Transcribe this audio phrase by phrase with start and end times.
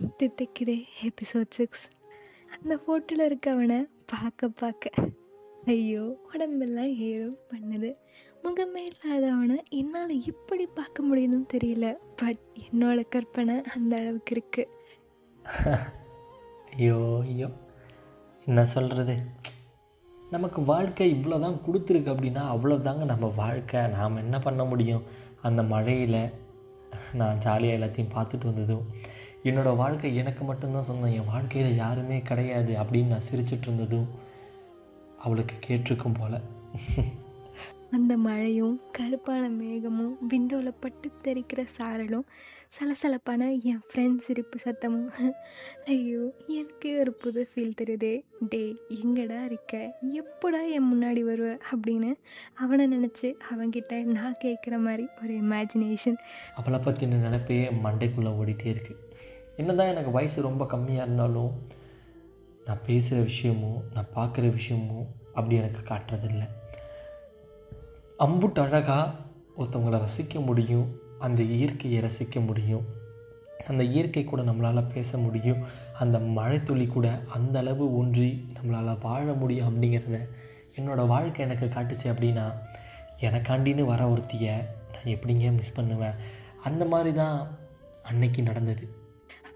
[0.00, 1.90] தித்திக்குதே episode six
[2.54, 4.90] அந்த ஃபோட்டோவில் இருக்கவனை பார்க்க பார்க்க.
[5.64, 7.90] ஐயோ உடம்பெல்லாம் ஏதோ பண்ணுது.
[8.42, 11.96] முகமே இல்லாதவனை என்னால் எப்படி பார்க்க முடியுதுன்னு தெரியல.
[12.16, 14.68] பட் என்னோட கற்பனை அந்த அளவுக்கு இருக்கு.
[16.72, 17.48] ஐயோ ஐயோ.
[18.46, 19.16] என்ன சொல்கிறது
[20.30, 23.86] நமக்கு வாழ்க்கை இவ்வளோ தான் கொடுத்துருக்கு அப்படின்னா அவ்வளோதாங்க நம்ம வாழ்க்கை.
[23.86, 25.04] நாம் என்ன பண்ண முடியும்?
[25.42, 26.20] அந்த மழையில்
[27.12, 28.86] நான் ஜாலியாக எல்லாத்தையும் பார்த்துட்டு வந்ததும்
[29.44, 34.08] என்னோடய வாழ்க்கை எனக்கு மட்டும்தான் சொந்தம் என் வாழ்க்கையில் யாருமே கிடையாது அப்படின்னு நான் சிரிச்சிட்டு இருந்ததும்
[35.18, 36.38] அவளுக்கு கேட்டிருக்கும் போல்.
[37.90, 42.26] அந்த மழையும் கருப்பான மேகமும் விண்டோவில் பட்டு தெரிக்கிற சாரலும்
[42.76, 45.08] சலசலப்பான என் ஃப்ரெண்ட்ஸ் சிரிப்பு சத்தமும்.
[45.86, 48.24] ஐயோ எனக்கே ஒரு புது ஃபீல் தெரியுதே.
[48.48, 49.96] டே எங்கடா இருக்க?
[50.20, 51.58] எப்படா என் முன்னாடி வருவ?
[51.72, 52.12] அப்படின்னு
[52.54, 56.18] அவனை நினச்சி அவன்கிட்ட நான் கேட்குற மாதிரி ஒரு இமேஜினேஷன்
[56.54, 59.08] அவளை பற்றின நினைப்பே மண்டைக்குள்ளே ஓடிட்டே இருக்குது
[59.60, 61.52] என்ன தான் எனக்கு வயசு ரொம்ப கம்மியாக இருந்தாலும்
[62.66, 66.46] நான் பேசுகிற விஷயமும் நான் பார்க்குற விஷயமும் அப்படி எனக்கு காட்டுறதில்லை.
[68.18, 69.10] அம்புட்டு அழகாக
[69.58, 72.84] ஒருத்தவங்களை ரசிக்க முடியும் அந்த இயற்கையை ரசிக்க முடியும்.
[73.66, 75.60] அந்த இயற்கை கூட நம்மளால் பேச முடியும்
[75.98, 80.18] அந்த மழைத்துளி கூட அந்த அளவு ஊன்றி நம்மளால் வாழ முடியும் அப்படிங்கிறத
[80.76, 82.46] என்னோடய வாழ்க்கை எனக்கு காட்டுச்சு அப்படின்னா
[83.20, 84.54] எனக்காண்டின்னு வர ஒருத்தியை
[84.94, 86.16] நான் எப்படிங்க மிஸ் பண்ணுவேன்?
[86.62, 87.36] அந்த மாதிரி தான்
[88.02, 88.84] அன்னைக்கு நடந்தது.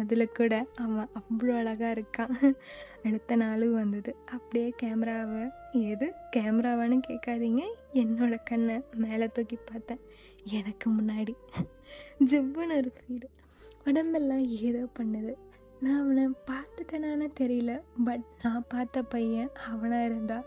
[0.00, 2.34] அதில் கூட அவன் அவ்வளோ அழகாக இருக்கான்
[3.04, 4.16] அடுத்த நாளும் வந்தது.
[4.30, 7.62] அப்படியே கேமராவை எது கேமராவான்னு கேட்காதீங்க.
[7.94, 10.02] என்னோட கண்ணை மேலே தூக்கி பார்த்தேன்.
[10.58, 11.34] எனக்கு முன்னாடி.
[12.24, 13.28] ஜிவ்வுன்னு ஒரு ஃபீடு
[13.84, 15.34] உடம்பெல்லாம் ஏதோ பண்ணுது.
[15.80, 17.72] நான் அவனை பார்த்துட்டேனான்னு தெரியல.
[18.04, 20.38] பட் நான் பார்த்த பையன் அவனாக இருந்தா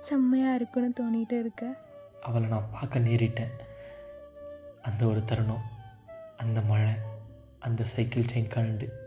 [0.00, 1.64] செம்மையாக இருக்குன்னு தோணிகிட்டு இருக்க.
[2.22, 3.54] அவளை நான் பார்க்க நேரிட்டேன்.
[4.82, 5.64] அந்த ஒரு தருணம்
[6.36, 6.92] அந்த மழை
[7.58, 9.04] அந்த சைக்கிள் செயின் கண்டு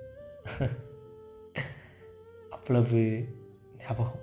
[2.50, 3.28] அவ்வளவு
[3.80, 4.20] ஞாபகம்.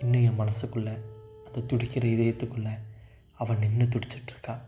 [0.00, 0.98] இன்னும் என் மனசுக்குள்ளே
[1.46, 2.78] அந்த துடிக்கிற இதயத்துக்குள்ளே
[3.32, 4.58] அவன் நின்று துடிச்சிட்ருக்கா.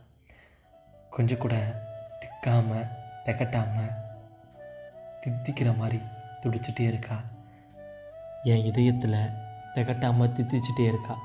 [1.11, 1.83] கொஞ்சம் கூட
[2.21, 2.89] திக்காமல்
[3.25, 3.95] திகட்டாமல்
[5.23, 5.99] தித்திக்கிற மாதிரி
[6.43, 7.23] துடிச்சிட்டே இருக்கா.
[8.43, 9.19] என் இதயத்தில்
[9.75, 11.19] திகட்டாமல் தித்திச்சிட்டே இருக்கா.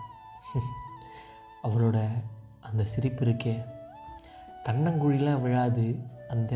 [1.63, 2.09] அவளோட
[2.59, 3.65] அந்த சிரிப்பு இருக்கே.
[4.65, 5.99] கண்ணங்குழிலாம் விழாது
[6.29, 6.55] அந்த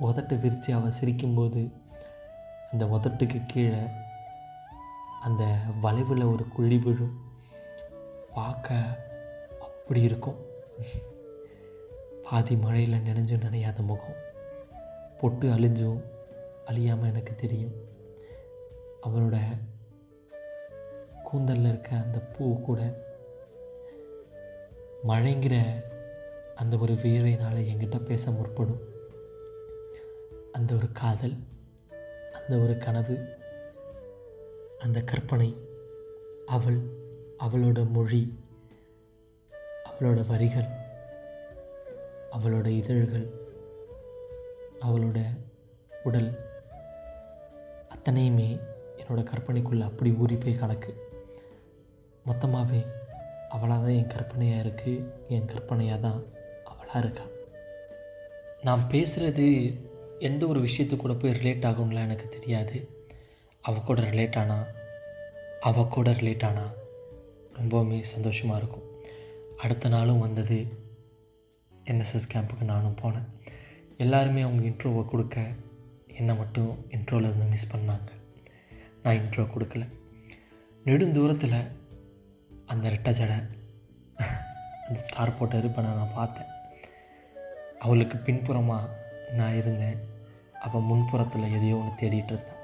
[0.00, 1.72] உதட்டை விரித்து அவள் சிரிக்கும்போது
[2.72, 3.82] அந்த உதட்டுக்கு கீழே
[5.20, 7.22] அந்த வளைவில் ஒரு குழி விழும்.
[8.34, 8.74] பார்க்க
[9.60, 10.36] அப்படி இருக்கும்.
[12.22, 14.16] பாதி மழையில் நினைஞ்சும் நினையாத முகம்.
[15.20, 16.02] பொட்டு அழிஞ்சும்
[16.64, 17.74] அழியாமல் எனக்கு தெரியும்.
[19.02, 19.38] அவளோட
[21.22, 23.02] கூந்தலில் இருக்க அந்த பூ கூட
[25.06, 25.84] மழைங்கிற
[26.54, 28.92] அந்த ஒரு வீரையினால் என்கிட்ட பேச முற்படும்.
[30.56, 31.34] அந்த ஒரு காதல்
[32.32, 33.14] அந்த ஒரு கனவு
[34.78, 35.48] அந்த கற்பனை
[36.46, 36.78] அவள்
[37.38, 38.38] அவளோட மொழி
[39.88, 40.68] அவளோட வரிகள்
[42.32, 43.26] அவளோட இதழ்கள்
[44.80, 45.18] அவளோட
[46.04, 46.30] உடல்
[47.88, 48.48] அத்தனையுமே
[48.96, 50.92] என்னோடய கற்பனைக்குள்ளே அப்படி ஊறி போய் கணக்கு.
[52.26, 52.80] மொத்தமாகவே
[53.48, 56.20] அவளாக தான் என் கற்பனையாக இருக்குது என் கற்பனையாக தான்
[56.64, 57.24] அவளாக இருக்கா.
[58.62, 59.46] நான் பேசுகிறது
[60.18, 62.88] எந்த ஒரு விஷயத்து கூட போய் ரிலேட் ஆகும்லாம் எனக்கு தெரியாது.
[63.60, 64.66] அவ கூட ரிலேட் ஆனா
[65.60, 66.70] அவ கூட ரிலேட் ஆனா
[67.54, 68.82] ரொம்பவுமே சந்தோஷமாக இருக்கும்.
[69.56, 70.66] அடுத்த நாளும் வந்தது
[71.84, 73.28] என்எஸ்எஸ் கேம்புக்கு நானும் போனேன்.
[73.98, 75.48] எல்லாருமே அவங்க இன்ட்ரோவை கொடுக்க
[76.06, 78.08] என்னை மட்டும் இன்ட்ரோவில் இருந்து மிஸ் பண்ணாங்க.
[79.02, 79.88] நான் இன்ட்ரோ கொடுக்கல.
[80.84, 81.66] நெடுந்தூரத்தில்
[82.66, 83.44] அந்த ரெட்டை ஜடை
[84.88, 86.46] அந்த ஸ்டார் போட்ட இருப்பை நான் பார்த்தேன்.
[87.78, 89.03] அவளுக்கு பின்புறமாக
[89.34, 89.98] நான் இருந்தேன்.
[90.60, 92.62] அவள் முன்புறத்தில் எதையோ ஒன்று தேடிட்டு இருந்தான்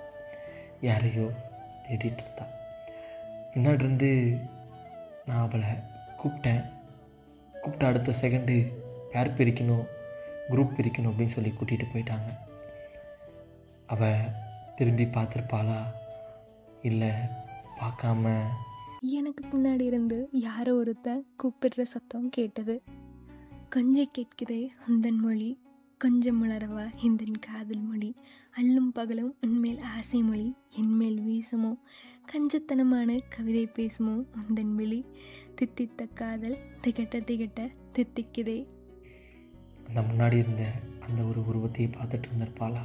[0.80, 1.30] யாரையோ
[1.88, 2.58] தேடிட்டு இருந்தான்
[3.54, 4.38] பின்னாடி இருந்து
[5.26, 5.68] நான் அவளை
[6.18, 6.64] கூப்பிட்டேன்.
[7.52, 8.72] கூப்பிட்ட அடுத்த செகண்டு
[9.14, 9.86] யார் பிரிக்கணும்?
[10.50, 12.30] குரூப் பிரிக்கணும் அப்படின்னு சொல்லி கூட்டிகிட்டு போயிட்டாங்க.
[13.86, 14.20] அவள்
[14.76, 15.82] திரும்பி பார்த்துருப்பாளா?
[16.82, 17.10] இல்லை
[17.80, 18.42] பார்க்காம?
[19.00, 22.82] எனக்கு பின்னாடி இருந்து யாரோ ஒருத்தன் கூப்பிடுற சத்தம் கேட்டது.
[23.68, 25.60] கஞ்சி கேட்கிறே உந்தன் மொழி.
[26.00, 28.14] கொஞ்சம் உளரவா இந்தன் காதல் மொழி.
[28.50, 31.78] அல்லும் பகலும் உன்மேல் ஆசை மொழி என்மேல் வீசுமோ?
[32.26, 35.04] கஞ்சத்தனமான கவிதை பேசுமோ உந்தன் விழி?
[35.60, 38.66] தித்தித்த காதல் திகட்ட திகட்ட தித்திக்குதே.
[39.86, 40.72] அந்த முன்னாடி இருந்த
[41.08, 42.82] அந்த ஒரு உருவத்தையே பார்த்துட்டு இருந்திருப்பாளா?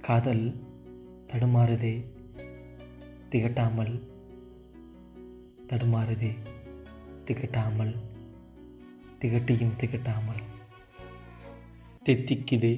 [0.00, 0.56] காதல்
[1.26, 2.04] தடுமாறுதே.
[3.30, 4.00] திகட்டாமல்
[5.68, 6.34] தடுமாறுதே.
[7.24, 7.94] திகட்டாமல்
[9.20, 10.42] திகட்டியும் திகட்டாமல்.
[12.08, 12.72] தித்திக்குதே